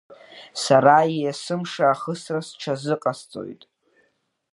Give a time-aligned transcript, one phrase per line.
[0.63, 3.61] Сара иесымша ахысра сҽазыҟасҵоит.